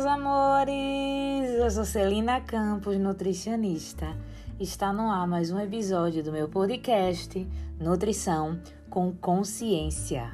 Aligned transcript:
Meus 0.00 0.12
amores! 0.12 1.50
Eu 1.58 1.70
sou 1.70 1.84
Celina 1.84 2.40
Campos, 2.40 2.96
nutricionista. 2.96 4.16
Está 4.58 4.94
no 4.94 5.10
ar 5.10 5.26
mais 5.26 5.50
um 5.50 5.60
episódio 5.60 6.24
do 6.24 6.32
meu 6.32 6.48
podcast 6.48 7.46
Nutrição 7.78 8.58
com 8.88 9.12
Consciência. 9.12 10.32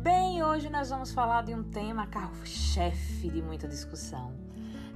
Bem, 0.00 0.44
hoje 0.44 0.70
nós 0.70 0.88
vamos 0.88 1.10
falar 1.10 1.42
de 1.42 1.52
um 1.52 1.64
tema 1.64 2.06
carro-chefe 2.06 3.28
de 3.28 3.42
muita 3.42 3.66
discussão, 3.66 4.32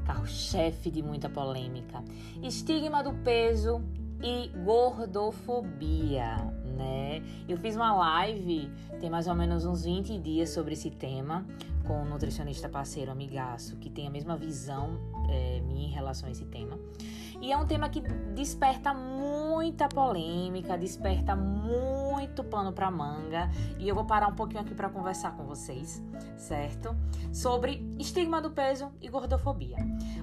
carro-chefe 0.07 0.89
de 0.89 1.03
muita 1.03 1.29
polêmica: 1.29 2.01
estigma 2.41 3.03
do 3.03 3.13
peso 3.25 3.83
e 4.23 4.49
gordofobia, 4.65 6.37
né? 6.77 7.23
Eu 7.49 7.57
fiz 7.59 7.75
uma 7.77 7.95
live 7.95 8.71
tem 9.01 9.11
mais 9.11 9.27
ou 9.27 9.35
menos 9.35 9.65
uns 9.65 9.85
20 9.85 10.19
dias 10.19 10.51
sobre 10.51 10.75
esse 10.75 10.91
tema 10.91 11.45
com 11.85 12.03
um 12.03 12.05
nutricionista 12.05 12.69
parceiro 12.69 13.11
amigaço 13.11 13.77
que 13.77 13.91
tem 13.91 14.07
a 14.07 14.11
mesma 14.11 14.37
visão 14.37 15.01
é, 15.29 15.61
minha 15.61 15.89
em 15.89 15.91
relação 15.91 16.29
a 16.29 16.33
esse 16.33 16.45
tema. 16.45 16.79
E 17.43 17.51
é 17.51 17.57
um 17.57 17.67
tema 17.67 17.89
que 17.89 18.01
desperta 18.01 18.95
muita 18.95 19.89
polêmica, 19.89 20.79
desperta 20.79 21.35
muito 21.35 22.45
pano 22.45 22.73
para 22.73 22.89
manga. 22.89 23.51
E 23.81 23.89
eu 23.89 23.97
vou 23.97 24.05
parar 24.05 24.29
um 24.29 24.35
pouquinho 24.37 24.61
aqui 24.61 24.73
para 24.77 24.89
conversar 24.89 25.37
com 25.37 25.43
vocês, 25.45 26.01
certo? 26.37 26.97
Sobre 27.33 27.85
estigma 27.99 28.41
do 28.41 28.53
peso 28.53 28.93
e 29.01 29.09
gordofobia. 29.09 29.77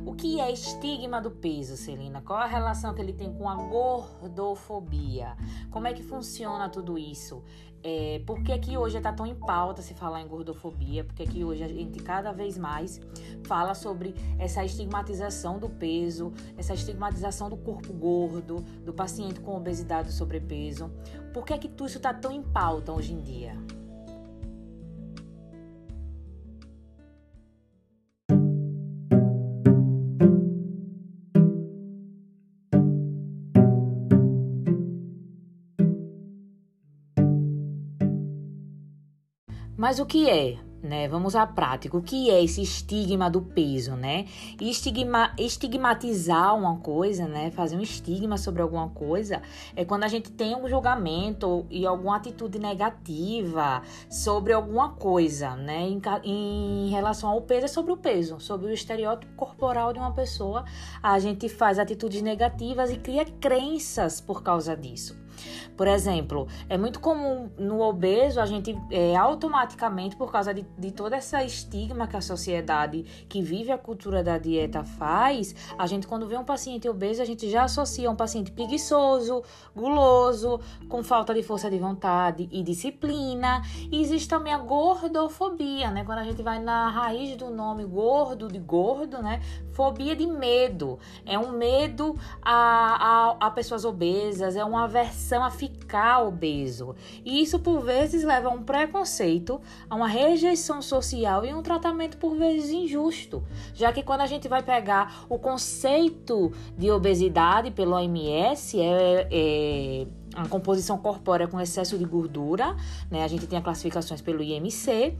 O 0.05 0.15
que 0.15 0.39
é 0.39 0.49
estigma 0.49 1.21
do 1.21 1.29
peso, 1.29 1.75
Celina? 1.75 2.21
Qual 2.21 2.39
a 2.39 2.45
relação 2.45 2.93
que 2.93 3.01
ele 3.01 3.11
tem 3.11 3.33
com 3.33 3.49
a 3.49 3.55
gordofobia? 3.55 5.35
Como 5.69 5.87
é 5.87 5.93
que 5.93 6.01
funciona 6.01 6.69
tudo 6.69 6.97
isso? 6.97 7.43
É, 7.81 8.21
por 8.25 8.41
que, 8.43 8.57
que 8.59 8.77
hoje 8.77 8.97
está 8.97 9.13
tão 9.13 9.25
em 9.25 9.35
pauta 9.35 9.81
se 9.81 9.93
falar 9.93 10.21
em 10.21 10.27
gordofobia? 10.27 11.03
Porque 11.03 11.25
que 11.25 11.43
hoje 11.43 11.63
a 11.63 11.67
gente 11.67 11.99
cada 12.03 12.31
vez 12.31 12.57
mais 12.57 12.99
fala 13.45 13.73
sobre 13.73 14.13
essa 14.37 14.63
estigmatização 14.65 15.57
do 15.59 15.69
peso, 15.69 16.33
essa 16.57 16.73
estigmatização 16.73 17.49
do 17.49 17.57
corpo 17.57 17.93
gordo, 17.93 18.57
do 18.83 18.93
paciente 18.93 19.39
com 19.39 19.55
obesidade 19.55 20.09
e 20.09 20.11
sobrepeso. 20.11 20.91
Por 21.33 21.45
que, 21.45 21.57
que 21.57 21.69
tudo 21.69 21.87
isso 21.87 21.97
está 21.97 22.13
tão 22.13 22.31
em 22.31 22.43
pauta 22.43 22.91
hoje 22.91 23.13
em 23.13 23.21
dia? 23.21 23.55
Mas 39.79 39.97
o 39.97 40.05
que 40.05 40.29
é? 40.29 40.57
Né? 40.83 41.07
Vamos 41.07 41.37
à 41.37 41.47
prática. 41.47 41.95
O 41.95 42.01
que 42.01 42.29
é 42.29 42.43
esse 42.43 42.61
estigma 42.61 43.29
do 43.29 43.41
peso, 43.41 43.95
né? 43.95 44.25
Estigma, 44.59 45.33
estigmatizar 45.37 46.53
uma 46.53 46.79
coisa, 46.79 47.29
né? 47.29 47.49
Fazer 47.51 47.77
um 47.77 47.81
estigma 47.81 48.37
sobre 48.37 48.61
alguma 48.61 48.89
coisa 48.89 49.41
é 49.77 49.85
quando 49.85 50.03
a 50.03 50.09
gente 50.09 50.31
tem 50.33 50.53
um 50.53 50.67
julgamento 50.67 51.65
e 51.69 51.85
alguma 51.85 52.17
atitude 52.17 52.59
negativa 52.59 53.81
sobre 54.09 54.51
alguma 54.51 54.89
coisa, 54.89 55.55
né? 55.55 55.87
Em, 55.87 56.01
em 56.25 56.89
relação 56.89 57.29
ao 57.29 57.41
peso, 57.41 57.63
é 57.63 57.69
sobre 57.69 57.93
o 57.93 57.97
peso, 57.97 58.37
sobre 58.41 58.67
o 58.67 58.73
estereótipo 58.73 59.33
corporal 59.37 59.93
de 59.93 59.99
uma 59.99 60.11
pessoa. 60.11 60.65
A 61.01 61.17
gente 61.19 61.47
faz 61.47 61.79
atitudes 61.79 62.21
negativas 62.21 62.91
e 62.91 62.97
cria 62.97 63.23
crenças 63.23 64.19
por 64.19 64.43
causa 64.43 64.75
disso. 64.75 65.18
Por 65.75 65.87
exemplo, 65.87 66.47
é 66.67 66.77
muito 66.77 66.99
comum 66.99 67.49
no 67.57 67.81
obeso 67.81 68.39
a 68.39 68.45
gente 68.45 68.77
é, 68.91 69.15
automaticamente, 69.15 70.15
por 70.15 70.31
causa 70.31 70.53
de, 70.53 70.65
de 70.77 70.91
toda 70.91 71.15
essa 71.15 71.43
estigma 71.43 72.07
que 72.07 72.17
a 72.17 72.21
sociedade 72.21 73.03
que 73.27 73.41
vive 73.41 73.71
a 73.71 73.77
cultura 73.77 74.23
da 74.23 74.37
dieta 74.37 74.83
faz, 74.83 75.55
a 75.77 75.85
gente 75.87 76.07
quando 76.07 76.27
vê 76.27 76.37
um 76.37 76.43
paciente 76.43 76.87
obeso, 76.89 77.21
a 77.21 77.25
gente 77.25 77.49
já 77.49 77.63
associa 77.63 78.09
um 78.09 78.15
paciente 78.15 78.51
preguiçoso, 78.51 79.43
guloso, 79.75 80.59
com 80.87 81.03
falta 81.03 81.33
de 81.33 81.43
força 81.43 81.69
de 81.69 81.77
vontade 81.77 82.49
e 82.51 82.63
disciplina. 82.63 83.61
E 83.91 84.01
existe 84.01 84.27
também 84.27 84.53
a 84.53 84.57
gordofobia, 84.57 85.91
né? 85.91 86.03
Quando 86.03 86.19
a 86.19 86.23
gente 86.23 86.41
vai 86.41 86.59
na 86.59 86.89
raiz 86.89 87.35
do 87.37 87.49
nome 87.49 87.85
gordo, 87.85 88.47
de 88.47 88.59
gordo, 88.59 89.21
né? 89.21 89.41
Fobia 89.71 90.15
de 90.15 90.25
medo. 90.25 90.99
É 91.25 91.37
um 91.37 91.51
medo 91.51 92.15
a, 92.41 93.35
a, 93.39 93.47
a 93.47 93.51
pessoas 93.51 93.85
obesas, 93.85 94.55
é 94.55 94.63
uma 94.63 94.83
aversão 94.83 95.28
a 95.35 95.49
ficar 95.49 96.23
obeso. 96.23 96.95
E 97.23 97.41
isso, 97.41 97.59
por 97.59 97.81
vezes, 97.81 98.23
leva 98.23 98.49
a 98.49 98.51
um 98.51 98.63
preconceito, 98.63 99.61
a 99.89 99.95
uma 99.95 100.07
rejeição 100.07 100.81
social 100.81 101.45
e 101.45 101.53
um 101.53 101.61
tratamento, 101.61 102.17
por 102.17 102.35
vezes, 102.35 102.71
injusto. 102.71 103.43
Já 103.73 103.91
que 103.91 104.03
quando 104.03 104.21
a 104.21 104.27
gente 104.27 104.47
vai 104.47 104.63
pegar 104.63 105.25
o 105.29 105.37
conceito 105.37 106.51
de 106.77 106.89
obesidade 106.91 107.71
pelo 107.71 107.95
OMS, 107.95 108.79
é, 108.79 109.27
é 109.31 110.07
a 110.35 110.47
composição 110.47 110.97
corpórea 110.97 111.47
com 111.47 111.59
excesso 111.59 111.97
de 111.97 112.05
gordura, 112.05 112.75
né? 113.09 113.23
A 113.23 113.27
gente 113.27 113.47
tem 113.47 113.57
as 113.57 113.63
classificações 113.63 114.21
pelo 114.21 114.43
IMC, 114.43 115.17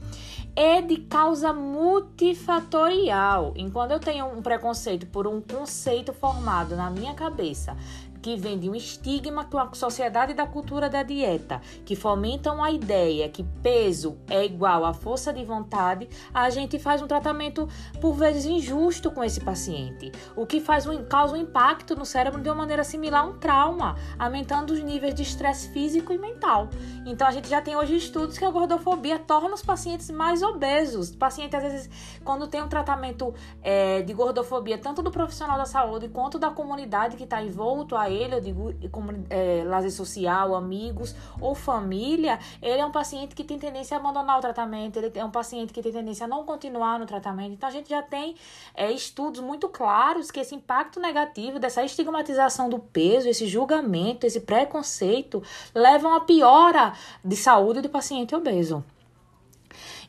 é 0.54 0.80
de 0.80 0.98
causa 0.98 1.52
multifatorial. 1.52 3.52
Enquanto 3.56 3.90
eu 3.90 4.00
tenho 4.00 4.26
um 4.26 4.40
preconceito 4.40 5.06
por 5.06 5.26
um 5.26 5.40
conceito 5.40 6.12
formado 6.12 6.76
na 6.76 6.90
minha 6.90 7.14
cabeça 7.14 7.76
que 8.22 8.36
vem 8.36 8.58
de 8.58 8.68
um 8.68 8.74
estigma 8.74 9.44
com 9.44 9.58
a 9.58 9.72
sociedade 9.72 10.34
da 10.34 10.46
cultura 10.46 10.88
da 10.88 11.02
dieta, 11.02 11.60
que 11.84 11.96
fomentam 11.96 12.62
a 12.62 12.70
ideia 12.70 13.28
que 13.28 13.44
peso 13.62 14.18
é 14.28 14.44
igual 14.44 14.84
a 14.84 14.92
força 14.92 15.32
de 15.32 15.44
vontade, 15.44 16.08
a 16.32 16.50
gente 16.50 16.78
faz 16.78 17.02
um 17.02 17.06
tratamento 17.06 17.68
por 18.00 18.14
vezes 18.14 18.44
injusto 18.44 19.10
com 19.10 19.24
esse 19.24 19.40
paciente, 19.40 20.12
o 20.36 20.46
que 20.46 20.60
faz 20.60 20.86
um, 20.86 21.04
causa 21.04 21.34
um 21.34 21.36
impacto 21.36 21.96
no 21.96 22.04
cérebro 22.04 22.40
de 22.40 22.48
uma 22.48 22.54
maneira 22.54 22.84
similar 22.84 23.24
a 23.24 23.26
um 23.26 23.38
trauma, 23.38 23.96
aumentando 24.18 24.72
os 24.72 24.82
níveis 24.82 25.14
de 25.14 25.22
estresse 25.22 25.68
físico 25.70 26.12
e 26.12 26.18
mental. 26.18 26.68
Então 27.06 27.26
a 27.26 27.30
gente 27.30 27.48
já 27.48 27.60
tem 27.62 27.76
hoje 27.76 27.96
estudos 27.96 28.36
que 28.36 28.44
a 28.44 28.50
gordofobia 28.50 29.18
torna 29.18 29.54
os 29.54 29.62
pacientes 29.62 30.10
mais 30.10 30.42
obesos. 30.42 31.10
O 31.10 31.16
paciente 31.16 31.56
às 31.56 31.62
vezes 31.62 32.20
quando 32.24 32.46
tem 32.46 32.62
um 32.62 32.68
tratamento 32.68 33.34
é, 33.62 34.02
de 34.02 34.12
gordofobia 34.12 34.78
tanto 34.78 35.02
do 35.02 35.10
profissional 35.10 35.56
da 35.56 35.64
saúde 35.64 36.08
quanto 36.08 36.38
da 36.38 36.50
comunidade 36.50 37.16
que 37.16 37.24
está 37.24 37.42
envolto 37.42 37.96
a 37.96 38.09
ele, 38.10 38.34
eu 38.34 38.40
digo 38.40 38.74
como 38.90 39.12
é, 39.30 39.62
lazer 39.64 39.90
social, 39.90 40.54
amigos 40.54 41.14
ou 41.40 41.54
família, 41.54 42.38
ele 42.60 42.80
é 42.80 42.84
um 42.84 42.90
paciente 42.90 43.34
que 43.34 43.44
tem 43.44 43.58
tendência 43.58 43.96
a 43.96 44.00
abandonar 44.00 44.38
o 44.38 44.40
tratamento, 44.40 44.98
ele 44.98 45.12
é 45.14 45.24
um 45.24 45.30
paciente 45.30 45.72
que 45.72 45.82
tem 45.82 45.92
tendência 45.92 46.24
a 46.24 46.28
não 46.28 46.44
continuar 46.44 46.98
no 46.98 47.06
tratamento. 47.06 47.52
Então 47.52 47.68
a 47.68 47.72
gente 47.72 47.88
já 47.88 48.02
tem 48.02 48.34
é, 48.74 48.90
estudos 48.90 49.40
muito 49.40 49.68
claros 49.68 50.30
que 50.30 50.40
esse 50.40 50.54
impacto 50.54 51.00
negativo 51.00 51.58
dessa 51.58 51.84
estigmatização 51.84 52.68
do 52.68 52.78
peso, 52.78 53.28
esse 53.28 53.46
julgamento, 53.46 54.26
esse 54.26 54.40
preconceito 54.40 55.42
levam 55.74 56.14
a 56.14 56.20
piora 56.20 56.92
de 57.24 57.36
saúde 57.36 57.80
do 57.80 57.88
paciente 57.88 58.34
obeso. 58.34 58.84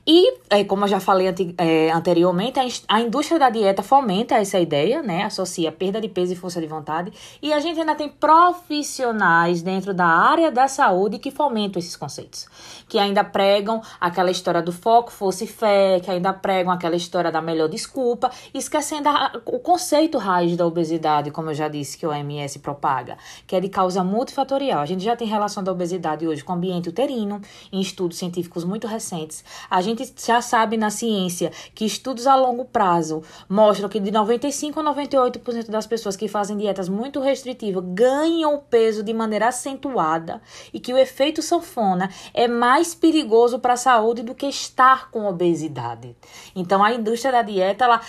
E, 0.06 0.34
é, 0.50 0.64
como 0.64 0.86
eu 0.86 0.88
já 0.88 1.00
falei 1.00 1.28
é, 1.58 1.92
anteriormente, 1.92 2.60
a, 2.88 3.02
indústria 3.02 3.38
da 3.38 3.52
dieta 3.52 3.84
fomenta 3.84 4.36
essa 4.36 4.60
ideia, 4.60 5.04
né? 5.04 5.24
Associa 5.24 5.72
perda 5.72 6.02
de 6.02 6.10
peso 6.10 6.34
e 6.34 6.36
força 6.36 6.60
de 6.60 6.66
vontade. 6.66 7.14
E 7.40 7.54
a 7.54 7.60
gente 7.60 7.80
ainda 7.80 7.94
tem 7.94 8.10
profissionais 8.10 9.62
dentro 9.62 9.94
da 9.94 10.08
área 10.08 10.52
da 10.52 10.68
saúde 10.68 11.20
que 11.20 11.30
fomentam 11.30 11.80
esses 11.80 11.96
conceitos. 11.96 12.48
Que 12.90 12.98
ainda 12.98 13.24
pregam 13.24 13.80
aquela 14.00 14.32
história 14.32 14.62
do 14.62 14.72
foco, 14.72 15.12
força 15.12 15.44
e 15.44 15.48
fé, 15.48 16.00
que 16.00 16.10
ainda 16.10 16.34
pregam 16.34 16.74
aquela 16.74 16.96
história 16.96 17.32
da 17.32 17.42
melhor 17.42 17.70
desculpa, 17.70 18.32
esquecendo 18.56 19.08
a, 19.08 19.40
o 19.46 19.60
conceito 19.60 20.18
raiz 20.18 20.58
da 20.58 20.66
obesidade, 20.66 21.30
como 21.30 21.52
eu 21.52 21.54
já 21.54 21.68
disse, 21.68 21.96
que 21.96 22.08
o 22.08 22.10
OMS 22.10 22.58
propaga, 22.58 23.18
que 23.46 23.56
é 23.56 23.60
de 23.60 23.70
causa 23.70 24.04
multifatorial. 24.04 24.80
A 24.80 24.86
gente 24.86 25.04
já 25.04 25.16
tem 25.16 25.28
relação 25.28 25.64
da 25.64 25.72
obesidade 25.72 26.28
hoje 26.28 26.44
com 26.44 26.54
o 26.54 26.56
ambiente 26.56 26.90
uterino, 26.90 27.40
em 27.72 27.80
estudos 27.80 28.18
científicos 28.18 28.64
muito 28.64 28.88
recentes. 28.88 29.44
A 29.70 29.80
gente 29.80 29.91
gente 29.96 30.14
já 30.26 30.42
sabe 30.42 30.78
na 30.78 30.90
ciência 30.90 31.52
que 31.74 31.86
estudos 31.86 32.28
a 32.28 32.36
longo 32.36 32.66
prazo 32.66 33.22
mostram 33.48 33.90
que 33.90 34.00
de 34.00 34.12
95 34.12 34.80
a 34.80 34.84
98% 34.84 35.70
das 35.70 35.88
pessoas 35.88 36.16
que 36.16 36.28
fazem 36.28 36.58
dietas 36.58 36.90
muito 36.90 37.20
restritivas 37.20 37.84
ganham 37.88 38.60
peso 38.70 39.04
de 39.04 39.14
maneira 39.14 39.48
acentuada 39.48 40.42
e 40.74 40.80
que 40.80 40.94
o 40.94 40.98
efeito 40.98 41.42
sanfona 41.42 42.10
é 42.34 42.48
mais 42.48 42.96
perigoso 42.96 43.60
para 43.60 43.74
a 43.74 43.78
saúde 43.78 44.24
do 44.24 44.36
que 44.36 44.48
estar 44.48 45.12
com 45.12 45.26
obesidade. 45.26 46.16
Então 46.56 46.84
a 46.84 46.94
indústria 46.94 47.32
da 47.32 47.42
dieta 47.42 47.86
ela 47.86 48.02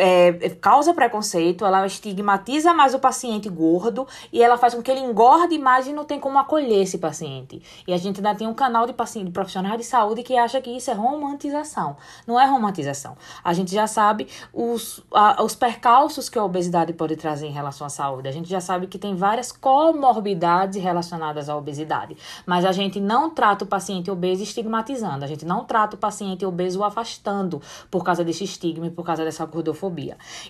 é, 0.00 0.50
causa 0.60 0.94
preconceito, 0.94 1.64
ela 1.64 1.86
estigmatiza 1.86 2.72
mais 2.72 2.94
o 2.94 2.98
paciente 2.98 3.48
gordo 3.48 4.06
e 4.32 4.42
ela 4.42 4.56
faz 4.56 4.74
com 4.74 4.82
que 4.82 4.90
ele 4.90 5.00
engorde 5.00 5.58
mais 5.58 5.86
e 5.86 5.92
não 5.92 6.04
tem 6.04 6.18
como 6.18 6.38
acolher 6.38 6.82
esse 6.82 6.96
paciente. 6.96 7.62
E 7.86 7.92
a 7.92 7.98
gente 7.98 8.16
ainda 8.16 8.34
tem 8.34 8.46
um 8.46 8.54
canal 8.54 8.86
de 8.86 8.94
paciente 8.94 9.26
de 9.26 9.32
profissionais 9.32 9.78
de 9.78 9.84
saúde 9.84 10.22
que 10.22 10.36
acha 10.36 10.60
que 10.60 10.70
isso 10.70 10.90
é 10.90 10.94
romantização. 10.94 11.96
Não 12.26 12.40
é 12.40 12.46
romantização. 12.46 13.16
A 13.44 13.52
gente 13.52 13.74
já 13.74 13.86
sabe 13.86 14.26
os, 14.52 15.04
a, 15.12 15.42
os 15.42 15.54
percalços 15.54 16.28
que 16.28 16.38
a 16.38 16.44
obesidade 16.44 16.92
pode 16.94 17.16
trazer 17.16 17.46
em 17.46 17.52
relação 17.52 17.86
à 17.86 17.90
saúde. 17.90 18.28
A 18.28 18.32
gente 18.32 18.48
já 18.48 18.60
sabe 18.60 18.86
que 18.86 18.98
tem 18.98 19.14
várias 19.14 19.52
comorbidades 19.52 20.82
relacionadas 20.82 21.48
à 21.48 21.56
obesidade. 21.56 22.16
Mas 22.46 22.64
a 22.64 22.72
gente 22.72 22.98
não 22.98 23.28
trata 23.30 23.64
o 23.64 23.68
paciente 23.68 24.10
obeso 24.10 24.42
estigmatizando. 24.42 25.24
A 25.24 25.28
gente 25.28 25.44
não 25.44 25.64
trata 25.64 25.96
o 25.96 25.98
paciente 25.98 26.46
obeso 26.46 26.82
afastando 26.82 27.60
por 27.90 28.02
causa 28.02 28.24
desse 28.24 28.44
estigma 28.44 28.86
e 28.86 28.90
por 28.90 29.04
causa 29.04 29.24
dessa 29.24 29.44
gordofobia. 29.44 29.89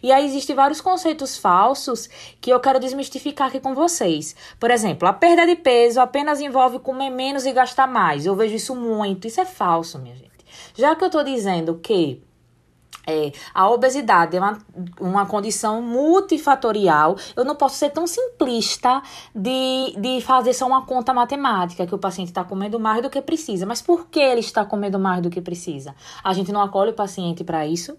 E 0.03 0.13
aí 0.13 0.25
existem 0.25 0.55
vários 0.55 0.81
conceitos 0.81 1.37
falsos 1.37 2.09
que 2.41 2.51
eu 2.51 2.61
quero 2.61 2.79
desmistificar 2.79 3.49
aqui 3.49 3.61
com 3.61 3.75
vocês. 3.75 4.37
Por 4.59 4.71
exemplo, 4.71 5.09
a 5.09 5.13
perda 5.13 5.47
de 5.47 5.57
peso 5.57 6.01
apenas 6.01 6.41
envolve 6.41 6.79
comer 6.79 7.11
menos 7.11 7.47
e 7.47 7.53
gastar 7.53 7.87
mais. 7.87 8.27
Eu 8.27 8.37
vejo 8.37 8.55
isso 8.55 8.75
muito. 8.75 9.27
Isso 9.27 9.41
é 9.41 9.45
falso, 9.45 9.99
minha 9.99 10.15
gente. 10.15 10.31
Já 10.75 10.95
que 10.95 11.05
eu 11.05 11.11
tô 11.11 11.23
dizendo 11.23 11.79
que 11.79 12.23
é, 13.07 13.33
a 13.55 13.69
obesidade 13.69 14.37
é 14.37 14.41
uma, 14.41 14.59
uma 15.01 15.27
condição 15.27 15.81
multifatorial. 15.83 17.17
Eu 17.35 17.45
não 17.45 17.55
posso 17.55 17.77
ser 17.77 17.91
tão 17.91 18.07
simplista 18.07 19.03
de, 19.35 19.95
de 19.99 20.21
fazer 20.21 20.53
só 20.53 20.67
uma 20.67 20.85
conta 20.85 21.13
matemática 21.13 21.87
que 21.87 21.95
o 21.95 21.99
paciente 21.99 22.29
está 22.29 22.45
comendo 22.45 22.79
mais 22.79 23.03
do 23.03 23.11
que 23.11 23.21
precisa. 23.21 23.67
Mas 23.67 23.83
por 23.83 24.07
que 24.07 24.21
ele 24.21 24.41
está 24.41 24.65
comendo 24.65 24.99
mais 24.99 25.23
do 25.23 25.31
que 25.31 25.41
precisa? 25.41 25.95
A 26.23 26.33
gente 26.33 26.53
não 26.53 26.61
acolhe 26.61 26.91
o 26.91 26.95
paciente 26.95 27.43
para 27.43 27.67
isso. 27.67 27.97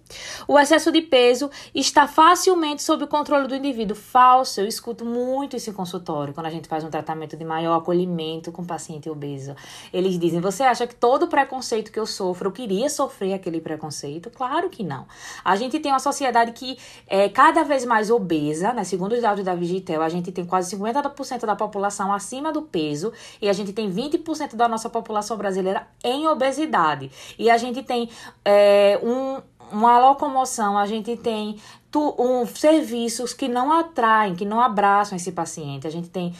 O 0.47 0.57
excesso 0.57 0.91
de 0.91 1.01
peso 1.01 1.49
está 1.73 2.07
facilmente 2.07 2.83
sob 2.83 3.03
o 3.03 3.07
controle 3.07 3.47
do 3.47 3.55
indivíduo. 3.55 3.95
Falso. 3.95 4.61
Eu 4.61 4.67
escuto 4.67 5.03
muito 5.03 5.55
isso 5.55 5.69
em 5.69 5.73
consultório 5.73 6.33
quando 6.33 6.45
a 6.45 6.49
gente 6.49 6.67
faz 6.67 6.83
um 6.83 6.89
tratamento 6.89 7.35
de 7.35 7.43
maior 7.43 7.77
acolhimento 7.77 8.51
com 8.51 8.63
paciente 8.63 9.09
obeso. 9.09 9.55
Eles 9.91 10.17
dizem: 10.17 10.39
Você 10.39 10.63
acha 10.63 10.85
que 10.85 10.95
todo 10.95 11.27
preconceito 11.27 11.91
que 11.91 11.99
eu 11.99 12.05
sofro, 12.05 12.47
eu 12.47 12.51
queria 12.51 12.89
sofrer 12.89 13.33
aquele 13.33 13.59
preconceito? 13.59 14.29
Claro 14.29 14.69
que 14.69 14.83
não 14.83 14.90
não. 14.91 15.05
A 15.43 15.55
gente 15.55 15.79
tem 15.79 15.91
uma 15.91 15.99
sociedade 15.99 16.51
que 16.51 16.77
é 17.07 17.29
cada 17.29 17.63
vez 17.63 17.85
mais 17.85 18.09
obesa, 18.09 18.73
né? 18.73 18.83
Segundo 18.83 19.13
os 19.13 19.21
dados 19.21 19.43
da 19.43 19.55
Vigitel, 19.55 20.01
a 20.01 20.09
gente 20.09 20.31
tem 20.31 20.45
quase 20.45 20.75
50% 20.75 21.45
da 21.45 21.55
população 21.55 22.13
acima 22.13 22.51
do 22.51 22.61
peso 22.61 23.13
e 23.41 23.49
a 23.49 23.53
gente 23.53 23.71
tem 23.73 23.91
20% 23.91 24.55
da 24.55 24.67
nossa 24.67 24.89
população 24.89 25.37
brasileira 25.37 25.87
em 26.03 26.27
obesidade. 26.27 27.11
E 27.37 27.49
a 27.49 27.57
gente 27.57 27.81
tem 27.83 28.09
é, 28.43 28.99
um, 29.01 29.41
uma 29.71 29.99
locomoção, 29.99 30.77
a 30.77 30.85
gente 30.85 31.15
tem 31.17 31.57
tu, 31.89 32.15
um, 32.17 32.45
serviços 32.45 33.33
que 33.33 33.47
não 33.47 33.71
atraem, 33.71 34.35
que 34.35 34.45
não 34.45 34.59
abraçam 34.61 35.15
esse 35.15 35.31
paciente. 35.31 35.87
A 35.87 35.91
gente 35.91 36.09
tem 36.09 36.33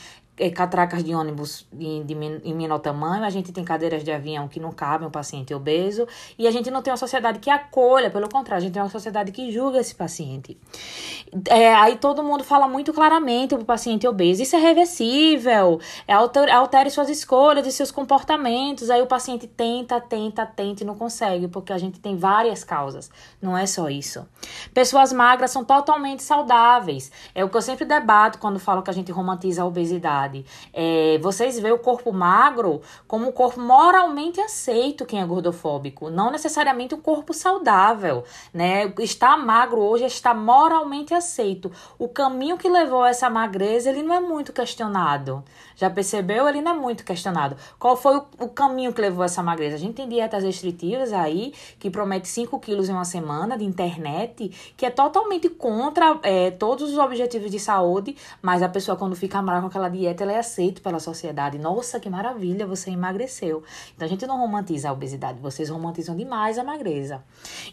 catracas 0.49 1.03
de 1.03 1.13
ônibus 1.13 1.67
em, 1.79 2.03
de, 2.03 2.13
em 2.13 2.53
menor 2.53 2.79
tamanho, 2.79 3.23
a 3.23 3.29
gente 3.29 3.51
tem 3.51 3.63
cadeiras 3.63 4.03
de 4.03 4.11
avião 4.11 4.47
que 4.47 4.59
não 4.59 4.71
cabem 4.71 5.07
um 5.07 5.11
paciente 5.11 5.53
obeso, 5.53 6.07
e 6.37 6.47
a 6.47 6.51
gente 6.51 6.71
não 6.71 6.81
tem 6.81 6.91
uma 6.91 6.97
sociedade 6.97 7.39
que 7.39 7.49
acolha, 7.49 8.09
pelo 8.09 8.27
contrário, 8.27 8.57
a 8.57 8.65
gente 8.65 8.73
tem 8.73 8.81
uma 8.81 8.89
sociedade 8.89 9.31
que 9.31 9.51
julga 9.51 9.79
esse 9.79 9.93
paciente. 9.93 10.57
É, 11.47 11.73
aí 11.75 11.97
todo 11.97 12.23
mundo 12.23 12.43
fala 12.43 12.67
muito 12.67 12.91
claramente 12.91 13.53
o 13.53 13.63
paciente 13.63 14.07
obeso, 14.07 14.41
isso 14.41 14.55
é 14.55 14.59
reversível, 14.59 15.79
é 16.07 16.13
alter, 16.13 16.53
altere 16.53 16.89
suas 16.89 17.09
escolhas 17.09 17.67
e 17.67 17.71
seus 17.71 17.91
comportamentos, 17.91 18.89
aí 18.89 19.01
o 19.01 19.07
paciente 19.07 19.45
tenta, 19.45 20.01
tenta, 20.01 20.45
tenta 20.45 20.83
e 20.83 20.85
não 20.85 20.95
consegue, 20.95 21.47
porque 21.47 21.71
a 21.71 21.77
gente 21.77 21.99
tem 21.99 22.17
várias 22.17 22.63
causas, 22.63 23.11
não 23.41 23.57
é 23.57 23.65
só 23.65 23.89
isso. 23.89 24.25
Pessoas 24.73 25.13
magras 25.13 25.51
são 25.51 25.63
totalmente 25.63 26.23
saudáveis, 26.23 27.11
é 27.35 27.43
o 27.43 27.49
que 27.49 27.57
eu 27.57 27.61
sempre 27.61 27.85
debato 27.85 28.39
quando 28.39 28.59
falo 28.59 28.81
que 28.81 28.89
a 28.89 28.93
gente 28.93 29.11
romantiza 29.11 29.61
a 29.61 29.65
obesidade 29.65 30.30
É, 30.73 31.17
vocês 31.21 31.59
veem 31.59 31.73
o 31.73 31.79
corpo 31.79 32.11
magro 32.11 32.81
como 33.07 33.27
um 33.27 33.31
corpo 33.31 33.59
moralmente 33.59 34.39
aceito 34.39 35.05
quem 35.05 35.21
é 35.21 35.25
gordofóbico, 35.25 36.09
não 36.09 36.31
necessariamente 36.31 36.95
um 36.95 37.01
corpo 37.01 37.33
saudável, 37.33 38.23
né? 38.53 38.93
Estar 38.99 39.37
magro 39.37 39.79
hoje 39.81 40.05
está 40.05 40.33
moralmente 40.33 41.13
aceito. 41.13 41.71
O 41.97 42.07
caminho 42.07 42.57
que 42.57 42.69
levou 42.69 43.03
a 43.03 43.09
essa 43.09 43.29
magreza, 43.29 43.89
ele 43.89 44.03
não 44.03 44.15
é 44.15 44.19
muito 44.19 44.53
questionado. 44.53 45.43
Já 45.75 45.89
percebeu? 45.89 46.47
Ele 46.47 46.61
não 46.61 46.73
é 46.73 46.75
muito 46.75 47.03
questionado. 47.03 47.55
Qual 47.79 47.97
foi 47.97 48.17
o, 48.17 48.25
o 48.39 48.49
caminho 48.49 48.93
que 48.93 49.01
levou 49.01 49.23
a 49.23 49.25
essa 49.25 49.41
magreza? 49.41 49.75
A 49.75 49.79
gente 49.79 49.95
tem 49.95 50.07
dietas 50.07 50.43
restritivas 50.43 51.11
aí, 51.11 51.53
que 51.79 51.89
promete 51.89 52.27
5 52.27 52.59
quilos 52.59 52.89
em 52.89 52.93
uma 52.93 53.05
semana, 53.05 53.57
de 53.57 53.65
internet, 53.65 54.73
que 54.77 54.85
é 54.85 54.89
totalmente 54.89 55.49
contra 55.49 56.19
é, 56.23 56.51
todos 56.51 56.91
os 56.91 56.97
objetivos 56.97 57.49
de 57.49 57.59
saúde, 57.59 58.15
mas 58.41 58.61
a 58.61 58.69
pessoa 58.69 58.95
quando 58.95 59.15
fica 59.15 59.41
magra 59.41 59.61
com 59.61 59.67
aquela 59.67 59.89
dieta, 60.11 60.23
ela 60.23 60.33
é 60.33 60.37
aceita 60.37 60.81
pela 60.81 60.99
sociedade. 60.99 61.57
Nossa, 61.57 61.99
que 61.99 62.09
maravilha, 62.09 62.65
você 62.67 62.91
emagreceu. 62.91 63.63
Então 63.95 64.05
a 64.05 64.09
gente 64.09 64.25
não 64.27 64.37
romantiza 64.37 64.89
a 64.89 64.93
obesidade, 64.93 65.39
vocês 65.39 65.69
romantizam 65.69 66.15
demais 66.15 66.57
a 66.57 66.63
magreza. 66.63 67.23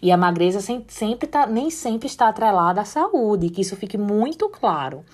E 0.01 0.11
a 0.11 0.17
magreza 0.17 0.61
sempre 0.61 1.29
tá, 1.29 1.47
nem 1.47 1.71
sempre 1.71 2.07
está 2.07 2.29
atrelada 2.29 2.81
à 2.81 2.85
saúde, 2.85 3.51
que 3.51 3.61
isso 3.61 3.77
fique 3.77 3.99
muito 3.99 4.49
claro. 4.49 5.05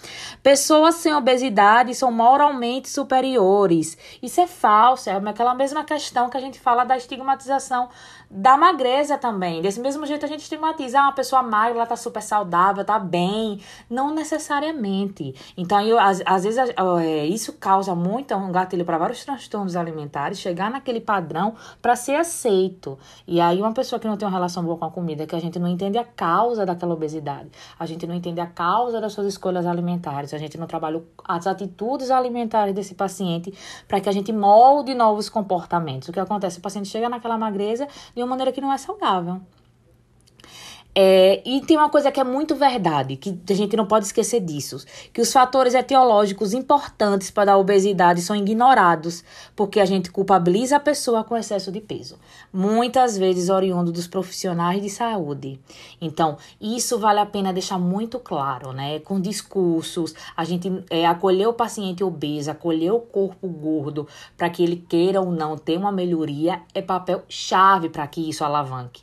Pessoas 0.43 0.97
sem 0.97 1.15
obesidade 1.15 1.95
são 1.95 2.13
moralmente 2.13 2.89
superiores. 2.89 3.97
Isso 4.23 4.41
é 4.41 4.47
falso, 4.47 5.11
é 5.11 5.15
aquela 5.15 5.55
mesma 5.55 5.85
questão 5.85 6.29
que 6.29 6.37
a 6.37 6.41
gente 6.41 6.61
fala 6.61 6.85
da 6.85 6.97
estigmatização 6.97 7.89
da 8.35 8.57
magreza 8.57 9.17
também. 9.17 9.63
Desse 9.63 9.79
mesmo 9.79 10.05
jeito 10.05 10.25
a 10.25 10.29
gente 10.29 10.41
estigmatiza, 10.41 10.99
ah, 10.99 11.03
uma 11.05 11.13
pessoa 11.13 11.41
magra, 11.41 11.77
ela 11.77 11.87
tá 11.87 11.95
super 11.95 12.21
saudável, 12.21 12.85
tá 12.85 12.99
bem. 12.99 13.61
Não 13.89 14.13
necessariamente. 14.13 15.37
Então, 15.57 15.81
eu, 15.81 15.97
às, 16.01 16.21
às 16.27 16.43
vezes, 16.43 16.59
é, 17.01 17.27
isso 17.27 17.53
causa 17.53 17.95
muito 17.95 18.35
um 18.35 18.51
gatilho 18.51 18.85
para 18.85 18.99
vários 18.99 19.25
transtornos 19.25 19.77
alimentares, 19.77 20.41
chegar 20.41 20.69
naquele 20.69 21.01
padrão 21.01 21.55
para 21.81 21.95
ser 21.95 22.17
aceito. 22.17 22.99
E 23.25 23.41
aí, 23.41 23.61
uma 23.61 23.73
pessoa 23.73 24.01
que 24.01 24.09
não 24.09 24.17
tem 24.17 24.27
uma 24.27 24.35
relação 24.35 24.65
boa 24.65 24.77
com 24.77 24.85
a 24.85 24.91
comida, 24.91 25.29
que 25.29 25.37
a 25.37 25.41
gente 25.41 25.61
não 25.61 25.69
entende 25.69 25.97
a 25.97 26.05
causa 26.05 26.67
daquela 26.67 26.93
obesidade, 26.93 27.51
a 27.79 27.87
gente 27.87 28.05
não 28.05 28.17
entende 28.17 28.41
a 28.41 28.47
causa 28.49 29.01
das 29.01 29.13
suas 29.13 29.29
escolhas 29.29 29.65
alimentares, 29.65 30.35
a 30.35 30.39
gente 30.39 30.59
não 30.59 30.67
trabalha 30.67 31.01
as 31.25 31.47
atitudes 31.47 32.11
alimentares 32.11 32.75
desse 32.75 32.97
paciente 32.97 33.55
para 33.87 34.01
que 34.01 34.09
a 34.09 34.13
gente 34.13 34.33
molde 34.33 34.93
novos 34.93 35.29
comportamentos. 35.29 36.09
O 36.09 36.13
que 36.13 36.19
acontece? 36.19 36.59
O 36.59 36.63
paciente 36.63 36.89
chega 36.89 37.09
naquela 37.09 37.39
magreza 37.39 37.87
de 38.25 38.27
uma 38.27 38.31
maneira 38.31 38.53
que 38.53 38.61
não 38.61 38.73
é 38.73 38.79
saudável. 38.79 39.41
É, 40.97 41.43
e 41.45 41.61
tem 41.61 41.77
uma 41.77 41.91
coisa 41.91 42.13
que 42.13 42.21
é 42.21 42.25
muito 42.25 42.55
verdade, 42.55 43.17
que 43.17 43.37
a 43.51 43.55
gente 43.55 43.77
não 43.77 43.85
pode 43.85 44.07
esquecer 44.07 44.39
disso, 44.39 44.85
que 45.13 45.21
os 45.21 45.33
fatores 45.33 45.75
etiológicos 45.75 46.55
importantes 46.55 47.33
para 47.33 47.55
a 47.55 47.59
obesidade 47.59 48.23
são 48.23 48.37
ignorados, 48.37 49.25
porque 49.57 49.81
a 49.81 49.85
gente 49.85 50.13
culpabiliza 50.13 50.77
a 50.77 50.81
pessoa 50.81 51.25
com 51.25 51.37
excesso 51.37 51.73
de 51.73 51.81
peso, 51.81 52.17
muitas 52.53 53.19
vezes 53.19 53.49
oriundo 53.49 53.91
dos 53.91 54.07
profissionais 54.07 54.81
de 54.81 54.89
saúde. 54.89 55.59
Então, 56.01 56.39
isso 56.61 56.97
vale 56.97 57.19
a 57.19 57.27
pena 57.27 57.53
deixar 57.53 57.79
muito 57.79 58.21
claro, 58.21 58.73
né? 58.73 59.01
Com 59.01 59.21
discursos, 59.21 60.15
a 60.37 60.45
gente 60.45 60.85
é, 60.89 61.05
acolher 61.05 61.49
o 61.49 61.53
paciente 61.53 62.05
obeso, 62.05 62.53
acolher 62.53 62.93
o 62.93 63.01
corpo 63.01 63.49
gordo, 63.49 64.07
para 64.37 64.49
que 64.49 64.63
ele 64.63 64.77
queira 64.89 65.21
ou 65.21 65.33
não 65.33 65.59
ter 65.59 65.77
uma 65.77 65.91
melhoria, 65.91 66.63
é 66.73 66.81
papel 66.81 67.25
chave 67.29 67.89
para 67.89 68.07
que 68.07 68.31
isso 68.31 68.45
alavanque 68.45 69.03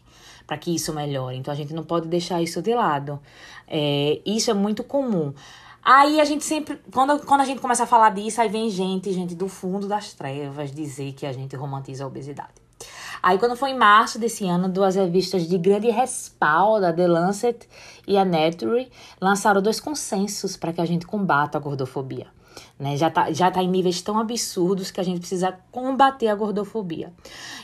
para 0.52 0.58
que 0.58 0.76
isso 0.76 0.92
melhore. 0.92 1.38
Então 1.38 1.50
a 1.54 1.56
gente 1.56 1.74
não 1.74 1.82
pode 1.82 2.10
deixar 2.10 2.42
isso 2.42 2.62
de 2.62 2.76
lado. 2.76 3.18
É, 3.66 4.20
isso 4.26 4.52
é 4.52 4.54
muito 4.54 4.84
comum. 4.84 5.34
Aí 5.82 6.20
a 6.20 6.26
gente 6.26 6.44
sempre, 6.44 6.78
quando, 6.92 7.26
quando 7.26 7.40
a 7.40 7.46
gente 7.46 7.62
começa 7.62 7.84
a 7.84 7.88
falar 7.88 8.10
disso, 8.10 8.42
aí 8.42 8.50
vem 8.50 8.70
gente, 8.70 9.14
gente 9.14 9.34
do 9.34 9.48
fundo 9.48 9.88
das 9.88 10.14
trevas, 10.14 10.74
dizer 10.74 11.14
que 11.14 11.26
a 11.26 11.32
gente 11.32 11.56
romantiza 11.56 12.04
a 12.04 12.08
obesidade. 12.08 12.52
Aí 13.24 13.38
quando 13.38 13.56
foi 13.56 13.70
em 13.70 13.78
março 13.78 14.20
desse 14.20 14.46
ano, 14.46 14.68
duas 14.68 14.96
revistas 14.96 15.48
de 15.48 15.58
grande 15.58 15.90
respaldo, 15.90 16.86
a 16.86 16.92
The 16.92 17.08
Lancet 17.08 17.70
e 18.06 18.18
a 18.18 18.26
Nature, 18.26 18.92
lançaram 19.22 19.62
dois 19.62 19.80
consensos 19.80 20.58
para 20.58 20.74
que 20.74 20.82
a 20.82 20.86
gente 20.86 21.08
combata 21.08 21.58
a 21.58 21.62
gordofobia. 21.62 22.28
Né? 22.80 22.98
Já 22.98 23.08
está 23.08 23.32
já 23.32 23.52
tá 23.52 23.62
em 23.62 23.68
níveis 23.68 24.02
tão 24.02 24.18
absurdos 24.18 24.92
que 24.92 25.00
a 25.00 25.04
gente 25.04 25.20
precisa 25.20 25.56
combater 25.72 26.28
a 26.28 26.36
gordofobia. 26.36 27.12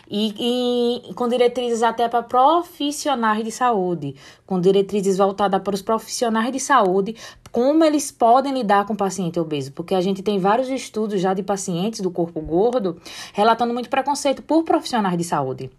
E, 0.09 1.03
e 1.09 1.13
com 1.13 1.27
diretrizes 1.27 1.83
até 1.83 2.07
para 2.07 2.23
profissionais 2.23 3.43
de 3.43 3.51
saúde, 3.51 4.15
com 4.45 4.59
diretrizes 4.59 5.17
voltadas 5.17 5.61
para 5.61 5.75
os 5.75 5.81
profissionais 5.81 6.51
de 6.51 6.59
saúde, 6.59 7.15
como 7.51 7.83
eles 7.83 8.11
podem 8.11 8.53
lidar 8.53 8.85
com 8.85 8.95
paciente 8.95 9.39
obeso, 9.39 9.71
porque 9.73 9.95
a 9.95 10.01
gente 10.01 10.21
tem 10.21 10.39
vários 10.39 10.69
estudos 10.69 11.19
já 11.19 11.33
de 11.33 11.43
pacientes 11.43 12.01
do 12.01 12.11
corpo 12.11 12.39
gordo 12.39 13.01
relatando 13.33 13.73
muito 13.73 13.89
preconceito 13.89 14.41
por 14.41 14.63
profissionais 14.63 15.17
de 15.17 15.23
saúde. 15.23 15.71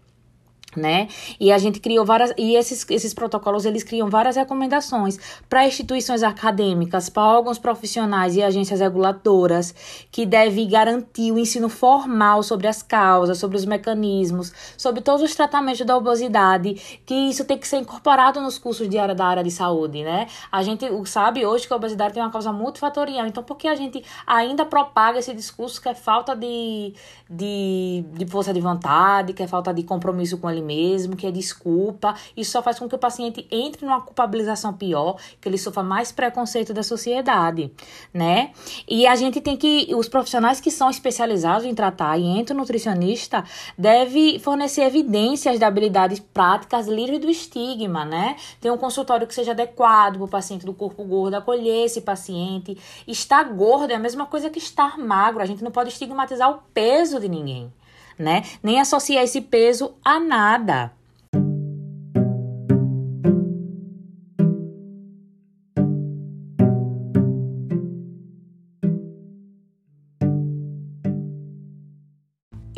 Né? 0.75 1.07
E 1.39 1.51
a 1.51 1.57
gente 1.57 1.79
criou 1.79 2.05
várias 2.05 2.33
e 2.37 2.55
esses, 2.55 2.85
esses 2.89 3.13
protocolos 3.13 3.65
eles 3.65 3.83
criam 3.83 4.09
várias 4.09 4.35
recomendações 4.35 5.17
para 5.49 5.65
instituições 5.65 6.21
acadêmicas, 6.21 7.09
para 7.09 7.23
órgãos 7.23 7.57
profissionais 7.57 8.35
e 8.35 8.43
agências 8.43 8.79
reguladoras 8.79 9.73
que 10.11 10.25
devem 10.25 10.67
garantir 10.69 11.31
o 11.31 11.39
ensino 11.39 11.69
formal 11.69 12.43
sobre 12.43 12.67
as 12.67 12.83
causas, 12.83 13.37
sobre 13.37 13.57
os 13.57 13.65
mecanismos, 13.65 14.53
sobre 14.77 15.01
todos 15.01 15.23
os 15.23 15.35
tratamentos 15.35 15.85
da 15.85 15.97
obesidade, 15.97 17.01
que 17.05 17.13
isso 17.13 17.45
tem 17.45 17.57
que 17.57 17.67
ser 17.67 17.77
incorporado 17.77 18.39
nos 18.39 18.57
cursos 18.57 18.87
de 18.87 18.97
área 18.97 19.15
da 19.15 19.25
área 19.25 19.43
de 19.43 19.51
saúde, 19.51 20.03
né? 20.03 20.27
A 20.51 20.61
gente 20.61 20.85
sabe 21.05 21.45
hoje 21.45 21.67
que 21.67 21.73
a 21.73 21.75
obesidade 21.75 22.13
tem 22.13 22.21
uma 22.21 22.31
causa 22.31 22.51
multifatorial, 22.51 23.25
então 23.25 23.43
por 23.43 23.57
que 23.57 23.67
a 23.67 23.75
gente 23.75 24.03
ainda 24.25 24.65
propaga 24.65 25.17
esse 25.19 25.33
discurso 25.33 25.81
que 25.81 25.89
é 25.89 25.95
falta 25.95 26.35
de, 26.35 26.93
de, 27.29 28.05
de 28.13 28.25
força 28.27 28.53
de 28.53 28.61
vontade, 28.61 29.33
que 29.33 29.41
é 29.41 29.47
falta 29.47 29.73
de 29.73 29.83
compromisso 29.83 30.37
com 30.37 30.49
ele 30.49 30.58
mesmo, 30.61 31.15
que 31.15 31.27
é 31.27 31.31
desculpa. 31.31 32.15
Isso 32.35 32.51
só 32.51 32.61
faz 32.61 32.79
com 32.79 32.87
que 32.87 32.95
o 32.95 32.99
paciente 32.99 33.47
entre 33.51 33.85
numa 33.85 34.01
culpabilização 34.01 34.73
pior, 34.73 35.17
que 35.39 35.47
ele 35.47 35.57
sofra 35.57 35.83
mais 35.83 36.11
preconceito 36.11 36.73
da 36.73 36.83
sociedade, 36.83 37.71
né? 38.13 38.51
E 38.87 39.05
a 39.07 39.15
gente 39.15 39.41
tem 39.41 39.57
que, 39.57 39.93
os 39.95 40.07
profissionais 40.07 40.59
que 40.59 40.71
são 40.71 40.89
especializados 40.89 41.65
em 41.65 41.73
tratar 41.73 42.17
e 42.17 42.25
entra 42.25 42.55
o 42.55 42.57
nutricionista, 42.57 43.43
deve 43.77 44.39
fornecer 44.39 44.83
evidências 44.83 45.57
de 45.57 45.65
habilidades 45.65 46.19
práticas 46.19 46.87
livres 46.87 47.19
do 47.19 47.29
estigma, 47.29 48.05
né? 48.05 48.35
Ter 48.59 48.71
um 48.71 48.77
consultório 48.77 49.27
que 49.27 49.33
seja 49.33 49.51
adequado 49.51 50.17
para 50.17 50.25
o 50.25 50.27
paciente 50.27 50.65
do 50.65 50.73
corpo 50.73 51.03
gordo, 51.03 51.35
acolher 51.35 51.85
esse 51.85 52.01
paciente. 52.01 52.77
Estar 53.07 53.43
gordo 53.43 53.91
é 53.91 53.95
a 53.95 53.99
mesma 53.99 54.25
coisa 54.25 54.49
que 54.49 54.59
estar 54.59 54.97
magro, 54.97 55.41
a 55.41 55.45
gente 55.45 55.63
não 55.63 55.71
pode 55.71 55.89
estigmatizar 55.89 56.49
o 56.51 56.59
peso 56.73 57.19
de 57.19 57.27
ninguém 57.27 57.71
né? 58.19 58.43
Nem 58.61 58.79
associar 58.79 59.23
esse 59.23 59.41
peso 59.41 59.95
a 60.03 60.19
nada. 60.19 60.91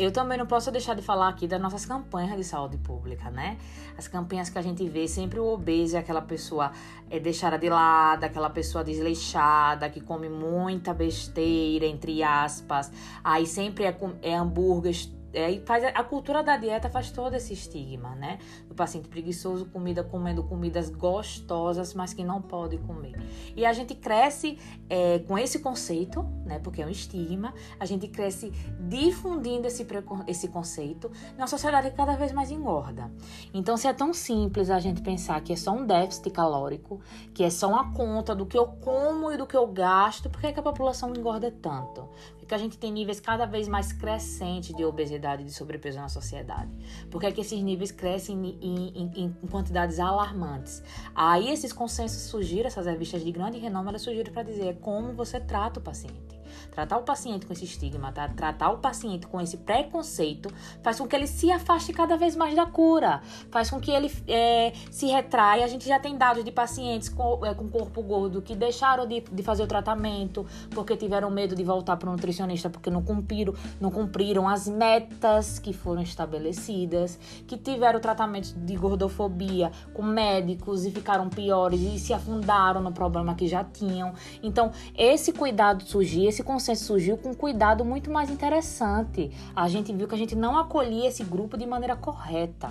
Eu 0.02 0.10
também 0.10 0.36
não 0.36 0.46
posso 0.46 0.68
deixar 0.72 0.96
de 0.96 1.02
falar 1.02 1.28
aqui 1.28 1.46
das 1.46 1.60
nossas 1.60 1.86
campanhas 1.86 2.36
de 2.36 2.42
saúde 2.42 2.76
pública, 2.76 3.30
né? 3.30 3.56
As 3.96 4.08
campanhas 4.08 4.50
que 4.50 4.58
a 4.58 4.62
gente 4.62 4.88
vê, 4.88 5.06
sempre 5.06 5.38
o 5.38 5.46
obeso 5.46 5.96
é 5.96 6.00
aquela 6.00 6.20
pessoa 6.20 6.72
é 7.08 7.20
deixada 7.20 7.56
de 7.56 7.68
lado, 7.68 8.24
aquela 8.24 8.50
pessoa 8.50 8.82
desleixada, 8.82 9.88
que 9.88 10.00
come 10.00 10.28
muita 10.28 10.92
besteira, 10.92 11.86
entre 11.86 12.20
aspas. 12.20 12.90
Aí 13.22 13.46
sempre 13.46 13.84
é, 13.84 13.96
é 14.22 14.34
hambúrguer 14.34 14.92
é, 15.32 15.60
faz 15.64 15.84
a 15.84 16.04
cultura 16.04 16.42
da 16.42 16.56
dieta 16.56 16.90
faz 16.90 17.10
todo 17.10 17.34
esse 17.34 17.52
estigma, 17.52 18.14
né? 18.14 18.38
Do 18.68 18.74
paciente 18.74 19.08
preguiçoso, 19.08 19.66
comida 19.66 20.02
comendo 20.04 20.42
comidas 20.42 20.90
gostosas, 20.90 21.94
mas 21.94 22.12
que 22.12 22.24
não 22.24 22.40
pode 22.40 22.78
comer. 22.78 23.14
E 23.56 23.64
a 23.64 23.72
gente 23.72 23.94
cresce 23.94 24.58
é, 24.88 25.20
com 25.20 25.38
esse 25.38 25.60
conceito, 25.60 26.22
né? 26.44 26.58
Porque 26.58 26.82
é 26.82 26.86
um 26.86 26.90
estigma. 26.90 27.54
A 27.78 27.84
gente 27.84 28.08
cresce 28.08 28.52
difundindo 28.80 29.66
esse, 29.66 29.86
esse 30.26 30.48
conceito 30.48 31.10
numa 31.36 31.46
sociedade 31.46 31.90
cada 31.92 32.16
vez 32.16 32.32
mais 32.32 32.50
engorda. 32.50 33.10
Então, 33.54 33.76
se 33.76 33.86
é 33.86 33.92
tão 33.92 34.12
simples 34.12 34.70
a 34.70 34.78
gente 34.78 35.02
pensar 35.02 35.40
que 35.40 35.52
é 35.52 35.56
só 35.56 35.72
um 35.72 35.86
déficit 35.86 36.30
calórico, 36.30 37.00
que 37.34 37.42
é 37.42 37.50
só 37.50 37.68
uma 37.68 37.92
conta 37.92 38.34
do 38.34 38.46
que 38.46 38.56
eu 38.56 38.66
como 38.66 39.32
e 39.32 39.36
do 39.36 39.46
que 39.46 39.56
eu 39.56 39.66
gasto, 39.66 40.28
por 40.28 40.40
que, 40.40 40.48
é 40.48 40.52
que 40.52 40.60
a 40.60 40.62
população 40.62 41.10
engorda 41.10 41.50
tanto? 41.50 42.08
Que 42.46 42.54
a 42.54 42.58
gente 42.58 42.78
tem 42.78 42.92
níveis 42.92 43.20
cada 43.20 43.46
vez 43.46 43.68
mais 43.68 43.92
crescentes 43.92 44.74
de 44.74 44.84
obesidade 44.84 45.42
e 45.42 45.44
de 45.44 45.52
sobrepeso 45.52 45.98
na 45.98 46.08
sociedade? 46.08 46.70
Por 47.10 47.20
que, 47.20 47.26
é 47.26 47.32
que 47.32 47.40
esses 47.40 47.60
níveis 47.62 47.90
crescem 47.90 48.36
em, 48.60 48.88
em, 48.88 49.24
em, 49.24 49.46
quantidades 49.48 49.98
alarmantes? 49.98 50.82
Aí 51.14 51.50
esses 51.50 51.72
consensos 51.72 52.22
surgiram, 52.22 52.66
essas 52.66 52.86
revistas 52.86 53.24
de 53.24 53.30
grande 53.30 53.58
renome, 53.58 53.88
elas 53.88 54.02
surgiram 54.02 54.32
para 54.32 54.42
dizer 54.42 54.78
como 54.80 55.12
você 55.14 55.40
trata 55.40 55.80
o 55.80 55.82
paciente. 55.82 56.31
Tratar 56.72 56.96
o 56.96 57.02
paciente 57.02 57.44
com 57.44 57.52
esse 57.52 57.64
estigma, 57.64 58.10
tá? 58.12 58.28
tratar 58.28 58.70
o 58.70 58.78
paciente 58.78 59.26
com 59.26 59.40
esse 59.40 59.58
preconceito, 59.58 60.50
faz 60.82 60.98
com 60.98 61.06
que 61.06 61.14
ele 61.14 61.26
se 61.26 61.52
afaste 61.52 61.92
cada 61.92 62.16
vez 62.16 62.34
mais 62.34 62.54
da 62.56 62.64
cura, 62.64 63.20
faz 63.50 63.68
com 63.70 63.78
que 63.78 63.90
ele 63.90 64.10
é, 64.26 64.72
se 64.90 65.06
retraia. 65.06 65.64
A 65.64 65.68
gente 65.68 65.86
já 65.86 66.00
tem 66.00 66.16
dados 66.16 66.42
de 66.42 66.50
pacientes 66.50 67.10
com, 67.10 67.44
é, 67.44 67.54
com 67.54 67.68
corpo 67.68 68.02
gordo 68.02 68.40
que 68.40 68.56
deixaram 68.56 69.06
de, 69.06 69.20
de 69.20 69.42
fazer 69.42 69.62
o 69.62 69.66
tratamento 69.66 70.46
porque 70.70 70.96
tiveram 70.96 71.30
medo 71.30 71.54
de 71.54 71.62
voltar 71.62 71.96
para 71.98 72.08
o 72.08 72.12
nutricionista 72.12 72.70
porque 72.70 72.90
não 72.90 73.02
cumpriram, 73.02 73.54
não 73.78 73.90
cumpriram 73.90 74.48
as 74.48 74.66
metas 74.66 75.58
que 75.58 75.72
foram 75.72 76.00
estabelecidas, 76.02 77.18
que 77.46 77.56
tiveram 77.56 78.00
tratamento 78.00 78.54
de 78.54 78.76
gordofobia 78.76 79.70
com 79.92 80.02
médicos 80.02 80.86
e 80.86 80.90
ficaram 80.90 81.28
piores 81.28 81.80
e 81.80 81.98
se 81.98 82.14
afundaram 82.14 82.80
no 82.80 82.92
problema 82.92 83.34
que 83.34 83.46
já 83.46 83.62
tinham. 83.62 84.14
Então, 84.42 84.72
esse 84.96 85.32
cuidado 85.32 85.84
surgir, 85.84 86.26
esse 86.26 86.42
consenso 86.62 86.84
surgiu 86.84 87.16
com 87.16 87.30
um 87.30 87.34
cuidado 87.34 87.84
muito 87.84 88.08
mais 88.08 88.30
interessante. 88.30 89.32
A 89.54 89.68
gente 89.68 89.92
viu 89.92 90.06
que 90.06 90.14
a 90.14 90.18
gente 90.18 90.36
não 90.36 90.56
acolhia 90.56 91.08
esse 91.08 91.24
grupo 91.24 91.58
de 91.58 91.66
maneira 91.66 91.96
correta 91.96 92.70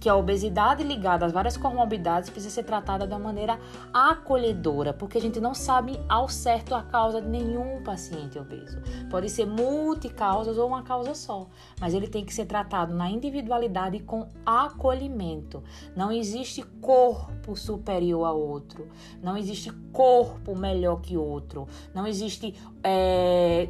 que 0.00 0.08
a 0.08 0.16
obesidade 0.16 0.82
ligada 0.82 1.26
às 1.26 1.32
várias 1.32 1.58
comorbidades 1.58 2.30
precisa 2.30 2.54
ser 2.54 2.62
tratada 2.62 3.06
de 3.06 3.12
uma 3.12 3.20
maneira 3.20 3.60
acolhedora, 3.92 4.94
porque 4.94 5.18
a 5.18 5.20
gente 5.20 5.38
não 5.38 5.54
sabe 5.54 6.00
ao 6.08 6.26
certo 6.26 6.74
a 6.74 6.82
causa 6.82 7.20
de 7.20 7.28
nenhum 7.28 7.82
paciente 7.82 8.38
obeso. 8.38 8.80
Pode 9.10 9.28
ser 9.28 9.46
multicausas 9.46 10.56
ou 10.56 10.66
uma 10.66 10.82
causa 10.82 11.14
só, 11.14 11.46
mas 11.78 11.92
ele 11.92 12.08
tem 12.08 12.24
que 12.24 12.32
ser 12.32 12.46
tratado 12.46 12.94
na 12.94 13.10
individualidade 13.10 13.98
e 13.98 14.00
com 14.00 14.26
acolhimento. 14.44 15.62
Não 15.94 16.10
existe 16.10 16.62
corpo 16.80 17.54
superior 17.54 18.24
a 18.24 18.32
outro, 18.32 18.88
não 19.22 19.36
existe 19.36 19.70
corpo 19.92 20.56
melhor 20.56 21.00
que 21.02 21.16
outro, 21.16 21.68
não 21.94 22.06
existe. 22.06 22.54
É, 22.82 23.68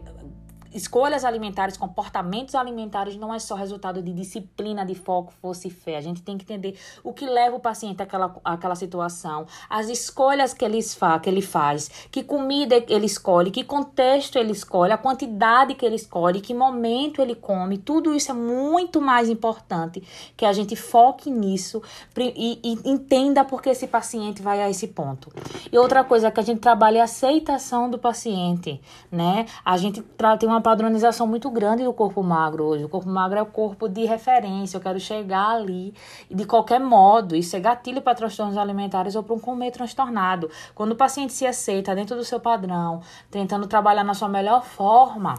escolhas 0.73 1.25
alimentares, 1.25 1.77
comportamentos 1.77 2.55
alimentares 2.55 3.17
não 3.17 3.33
é 3.35 3.39
só 3.39 3.55
resultado 3.55 4.03
de 4.03 4.13
disciplina, 4.13 4.85
de 4.85 4.95
foco, 4.95 5.33
força 5.41 5.69
e 5.69 5.71
fé. 5.71 5.97
A 5.97 6.01
gente 6.01 6.23
tem 6.23 6.37
que 6.39 6.45
entender 6.45 6.79
o 7.03 7.13
que 7.13 7.27
leva 7.27 7.57
o 7.57 7.61
paciente 7.61 8.03
àquela, 8.03 8.35
àquela 8.45 8.75
situação, 8.75 9.47
as 9.69 9.89
escolhas 9.89 10.55
que 10.55 10.65
ele, 10.65 10.83
fa, 10.83 11.19
que 11.19 11.29
ele 11.29 11.43
faz, 11.43 11.89
que 12.11 12.23
comida 12.23 12.77
ele 12.89 13.07
escolhe, 13.07 13.51
que 13.51 13.65
contexto 13.65 14.37
ele 14.37 14.53
escolhe, 14.53 14.93
a 14.93 14.99
quantidade 14.99 15.75
que 15.75 15.85
ele 15.85 15.97
escolhe, 15.97 16.41
que 16.41 16.55
momento 16.55 17.21
ele 17.21 17.35
come. 17.35 17.79
Tudo 17.79 18.15
isso 18.15 18.31
é 18.31 18.35
muito 18.35 19.01
mais 19.01 19.29
importante 19.29 20.03
que 20.37 20.45
a 20.45 20.53
gente 20.53 20.77
foque 20.77 21.31
nisso 21.31 21.83
e, 22.17 22.61
e 22.63 22.91
entenda 22.91 23.45
por 23.45 23.63
que 23.63 23.71
esse 23.71 23.87
paciente 23.87 24.43
vai 24.43 24.63
a 24.63 24.71
esse 24.71 24.89
ponto. 24.89 25.33
E 25.71 25.79
outra 25.79 26.05
coisa 26.05 26.31
que 26.31 26.41
a 26.41 26.43
gente 26.43 26.61
trabalha 26.61 26.99
é 26.99 27.01
a 27.01 27.05
aceitação 27.05 27.91
do 27.91 27.99
paciente, 27.99 28.81
né? 29.11 29.47
A 29.65 29.77
gente 29.77 30.03
tem 30.39 30.49
uma 30.49 30.60
uma 30.61 30.63
padronização 30.63 31.27
muito 31.27 31.51
grande 31.51 31.83
do 31.83 31.93
corpo 31.93 32.23
magro 32.23 32.65
hoje. 32.65 32.85
O 32.85 32.89
corpo 32.89 33.09
magro 33.09 33.39
é 33.39 33.43
o 33.43 33.47
corpo 33.47 33.89
de 33.89 34.05
referência. 34.05 34.77
Eu 34.77 34.81
quero 34.81 35.01
chegar 35.01 35.57
ali 35.57 35.95
de 36.31 36.45
qualquer 36.45 36.79
modo. 36.79 37.35
Isso 37.35 37.57
é 37.57 37.61
gatilho 37.61 38.03
para 38.03 38.15
transtornos 38.15 38.59
alimentares 38.59 39.15
ou 39.17 39.23
para 39.23 39.35
um 39.35 39.39
comer 39.39 39.71
transtornado. 39.71 40.51
Quando 40.75 40.93
o 40.93 40.97
paciente 40.97 41.33
se 41.33 41.47
aceita 41.47 41.95
dentro 41.95 42.15
do 42.15 42.25
seu 42.25 42.39
padrão, 42.39 43.01
tentando 43.31 43.67
trabalhar 43.67 44.05
na 44.05 44.13
sua 44.13 44.29
melhor 44.29 44.63
forma, 44.63 45.35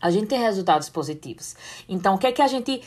a 0.00 0.10
gente 0.10 0.28
tem 0.28 0.40
resultados 0.40 0.88
positivos. 0.88 1.54
Então, 1.88 2.14
o 2.14 2.18
que 2.18 2.26
é 2.26 2.32
que 2.32 2.40
a 2.40 2.46
gente 2.46 2.82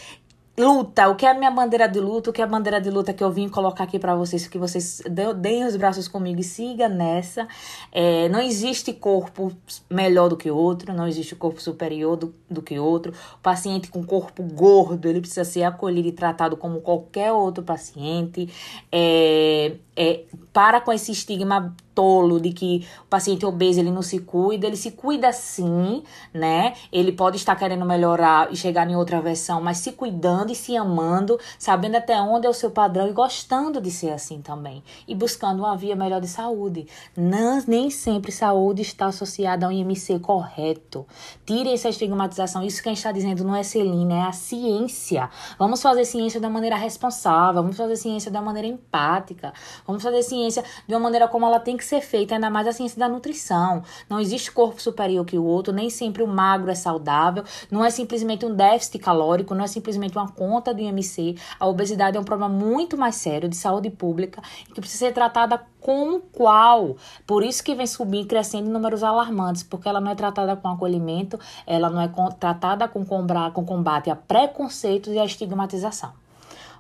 luta, 0.58 1.08
o 1.08 1.16
que 1.16 1.26
é 1.26 1.32
a 1.32 1.34
minha 1.34 1.50
bandeira 1.50 1.88
de 1.88 2.00
luta, 2.00 2.30
o 2.30 2.34
que 2.34 2.42
é 2.42 2.44
a 2.44 2.48
bandeira 2.48 2.80
de 2.82 2.90
luta 2.90 3.14
que 3.14 3.24
eu 3.24 3.32
vim 3.32 3.48
colocar 3.48 3.86
aqui 3.86 3.98
para 3.98 4.16
vocês, 4.16 4.48
que 4.48 4.58
vocês 4.58 5.02
deem 5.38 5.66
os 5.66 5.76
braços 5.76 6.08
comigo 6.08 6.40
e 6.40 6.44
siga 6.44 6.90
nessa. 6.90 7.48
É, 7.92 8.28
não 8.30 8.40
existe 8.40 8.94
corpo 8.94 9.52
melhor 9.90 10.30
do 10.30 10.38
que 10.38 10.52
outro, 10.52 10.94
não 10.94 11.08
existe 11.08 11.36
corpo 11.36 11.62
superior 11.62 12.18
do, 12.18 12.36
do 12.50 12.62
que 12.62 12.78
outro. 12.78 13.14
O 13.36 13.40
paciente 13.40 13.90
com 13.90 14.04
corpo 14.04 14.44
gordo, 14.44 15.08
ele 15.08 15.22
precisa 15.22 15.46
ser 15.46 15.64
acolhido 15.64 16.10
e 16.10 16.12
tratado 16.12 16.58
como 16.58 16.82
qualquer 16.82 17.32
outro 17.32 17.64
paciente. 17.64 18.50
É, 18.92 19.76
é, 19.96 20.24
para 20.54 20.82
com 20.82 20.92
esse 20.92 21.12
estigma 21.12 21.76
tolo 21.94 22.40
de 22.40 22.52
que 22.52 22.88
o 23.04 23.08
paciente 23.08 23.46
obeso 23.46 23.80
ele 23.80 23.92
não 23.92 24.02
se 24.02 24.20
cuida, 24.20 24.66
ele 24.66 24.78
se 24.78 24.92
cuida 24.92 25.32
sim, 25.32 26.04
né? 26.34 26.74
Ele 26.92 27.12
pode 27.12 27.38
estar 27.38 27.56
querendo 27.56 27.86
melhorar 27.86 28.52
e 28.52 28.56
chegar 28.56 28.90
em 28.90 28.96
outra 28.96 29.22
versão, 29.22 29.62
mas 29.62 29.78
se 29.78 29.92
cuidando 29.92 30.52
e 30.52 30.56
se 30.56 30.76
amando, 30.76 31.40
sabendo 31.60 31.98
até 31.98 32.20
onde 32.22 32.48
é 32.48 32.50
o 32.50 32.54
seu 32.54 32.72
padrão 32.72 33.08
e 33.08 33.14
gostando 33.14 33.82
de 33.82 33.92
ser 33.92 34.12
assim 34.12 34.42
também 34.42 34.84
e 35.08 35.14
buscando 35.14 35.60
uma 35.60 35.76
via 35.76 35.96
melhor 35.96 36.22
de 36.22 36.28
saúde. 36.28 36.88
Não, 37.16 37.62
nem 37.68 37.90
sempre 37.90 38.32
saúde 38.32 38.82
está 38.82 39.08
associada 39.08 39.66
a 39.66 39.70
um 39.70 39.72
IMC 39.72 40.20
correto. 40.20 41.06
Tire 41.46 41.74
essa 41.74 41.90
estigmatização. 41.90 42.64
Isso 42.64 42.82
que 42.82 42.90
a 42.90 42.92
gente 42.92 43.00
está 43.00 43.12
dizendo 43.12 43.44
não 43.44 43.56
é 43.56 43.64
Celina, 43.64 44.14
é 44.16 44.22
a 44.24 44.32
ciência. 44.32 45.30
Vamos 45.58 45.82
fazer 45.82 46.06
ciência 46.06 46.40
da 46.40 46.50
maneira 46.50 46.76
responsável, 46.76 47.62
vamos 47.62 47.78
fazer 47.78 47.96
ciência 47.96 48.32
da 48.32 48.42
maneira 48.42 48.68
empática, 48.68 49.54
vamos 49.86 50.04
fazer 50.04 50.24
ciência 50.24 50.64
de 50.88 50.94
uma 50.94 51.00
maneira 51.00 51.28
como 51.28 51.46
ela 51.46 51.60
tem 51.60 51.78
que 51.78 51.86
ser 51.86 52.02
feita, 52.02 52.36
ainda 52.36 52.50
mais 52.50 52.68
a 52.68 52.72
ciência 52.72 53.00
da 53.00 53.10
nutrição. 53.10 53.84
Não 54.10 54.20
existe 54.20 54.52
corpo 54.52 54.82
superior 54.82 55.26
que 55.26 55.38
o 55.38 55.44
outro, 55.44 55.74
nem 55.74 55.90
sempre 55.90 56.24
o 56.24 56.28
magro 56.28 56.70
é 56.72 56.76
saudável, 56.76 57.44
não 57.70 57.84
é 57.84 57.90
simplesmente 57.90 58.46
um 58.46 58.56
déficit 58.56 59.00
calórico, 59.00 59.54
não 59.56 59.64
é 59.64 59.68
simplesmente 59.68 60.18
uma 60.18 60.30
conta 60.30 60.74
do 60.74 60.82
IMC. 60.82 61.36
A 61.60 61.68
obesidade 61.68 62.18
é 62.18 62.20
um 62.20 62.24
problema 62.24 62.54
muito 62.54 62.98
mais 62.98 63.16
sério 63.16 63.50
de 63.50 63.56
saúde 63.56 63.90
pública 63.90 64.42
que 64.74 64.80
precisa 64.80 65.08
ser 65.08 65.14
tratada 65.14 65.62
como 65.80 66.20
qual. 66.20 66.96
Por 67.26 67.44
isso 67.44 67.64
que 67.64 67.76
vem 67.76 67.88
subindo, 67.88 68.28
crescendo 68.28 68.70
em 68.70 68.72
números 68.72 69.04
alarmantes, 69.04 69.64
porque 69.64 69.90
ela 69.90 70.00
não 70.00 70.12
é 70.12 70.16
tratada 70.16 70.56
com 70.56 70.70
acolhimento, 70.70 71.40
ela 71.66 71.90
não 71.90 72.00
é 72.02 72.10
tratada 72.40 72.88
com 72.88 73.04
combate 73.06 74.10
a 74.10 74.16
preconceitos 74.16 75.14
e 75.14 75.20
a 75.20 75.26
estigmatização. 75.26 76.14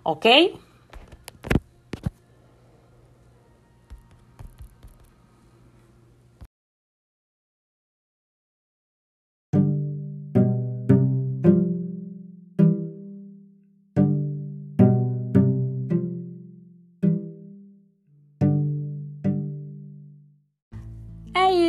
Ok? 0.03 0.55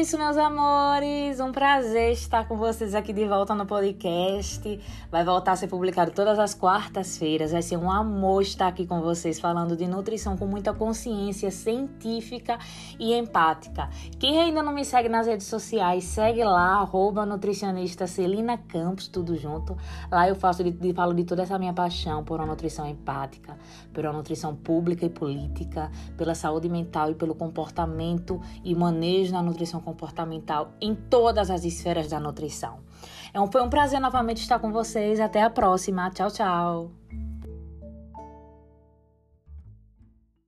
Isso, 0.02 0.18
meus 0.18 0.36
amores. 0.36 1.38
Um 1.38 1.52
prazer 1.52 2.10
estar 2.10 2.48
com 2.48 2.56
vocês 2.56 2.92
aqui 2.92 3.12
de 3.12 3.24
volta 3.24 3.54
no 3.54 3.64
podcast. 3.64 4.80
Vai 5.12 5.24
voltar 5.24 5.52
a 5.52 5.56
ser 5.56 5.68
publicado 5.68 6.10
todas 6.10 6.40
as 6.40 6.54
quartas-feiras. 6.54 7.52
Vai 7.52 7.62
ser 7.62 7.76
um 7.76 7.88
amor 7.88 8.42
estar 8.42 8.66
aqui 8.66 8.84
com 8.84 9.00
vocês 9.00 9.38
falando 9.38 9.76
de 9.76 9.86
nutrição 9.86 10.36
com 10.36 10.44
muita 10.44 10.74
consciência 10.74 11.52
científica 11.52 12.58
e 12.98 13.14
empática. 13.14 13.88
Quem 14.18 14.40
ainda 14.40 14.60
não 14.60 14.72
me 14.72 14.84
segue 14.84 15.08
nas 15.08 15.28
redes 15.28 15.46
sociais, 15.46 16.02
segue 16.02 16.42
lá, 16.42 16.80
arroba 16.80 17.24
nutricionista 17.24 18.08
Celina 18.08 18.58
Campos, 18.58 19.06
tudo 19.06 19.36
junto. 19.36 19.76
Lá 20.10 20.28
eu 20.28 20.34
faço 20.34 20.64
de, 20.64 20.92
falo 20.92 21.14
de 21.14 21.22
toda 21.22 21.42
essa 21.44 21.56
minha 21.60 21.72
paixão 21.72 22.24
por 22.24 22.40
uma 22.40 22.48
nutrição 22.48 22.88
empática, 22.88 23.56
por 23.94 24.04
uma 24.04 24.14
nutrição 24.14 24.56
pública 24.56 25.06
e 25.06 25.10
política, 25.10 25.92
pela 26.16 26.34
saúde 26.34 26.68
mental 26.68 27.12
e 27.12 27.14
pelo 27.14 27.36
comportamento 27.36 28.40
e 28.64 28.74
manejo 28.74 29.32
na 29.32 29.40
nutrição 29.40 29.80
comportamental 29.92 30.72
em 30.80 30.94
todas 30.94 31.50
as 31.50 31.64
esferas 31.64 32.08
da 32.08 32.18
nutrição. 32.18 32.80
É 33.32 33.40
um, 33.40 33.50
foi 33.50 33.62
um 33.62 33.70
prazer 33.70 34.00
novamente 34.00 34.38
estar 34.38 34.58
com 34.58 34.72
vocês. 34.72 35.20
Até 35.20 35.42
a 35.42 35.50
próxima. 35.50 36.10
Tchau, 36.10 36.30
tchau. 36.30 37.21